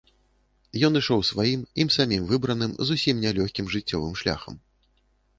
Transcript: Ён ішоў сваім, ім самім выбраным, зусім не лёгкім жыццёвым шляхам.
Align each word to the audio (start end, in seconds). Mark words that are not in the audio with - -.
Ён 0.87 0.93
ішоў 0.99 1.19
сваім, 1.31 1.65
ім 1.83 1.91
самім 1.95 2.23
выбраным, 2.31 2.73
зусім 2.91 3.19
не 3.25 3.35
лёгкім 3.41 3.65
жыццёвым 3.75 4.17
шляхам. 4.23 4.57